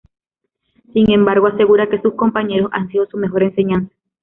Sin 0.93 1.11
embargo, 1.11 1.45
asegura 1.45 1.87
que 1.87 2.01
sus 2.01 2.15
compañeros 2.15 2.71
han 2.73 2.87
sido 2.89 3.05
su 3.05 3.17
mejor 3.17 3.43
enseñanza. 3.43 3.93